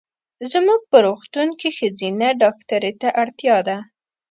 [0.51, 3.77] زمونږ په روغتون کې ښځېنه ډاکټري ته اړتیا ده.